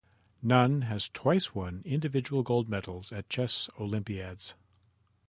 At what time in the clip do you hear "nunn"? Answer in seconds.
0.41-0.81